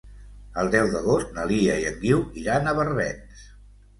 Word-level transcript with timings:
El 0.61 0.71
deu 0.75 0.87
d'agost 0.93 1.35
na 1.35 1.43
Lia 1.51 1.75
i 1.83 1.85
en 1.89 2.01
Guiu 2.05 2.23
iran 2.45 2.67
a 2.71 2.75
Barbens. 2.79 3.45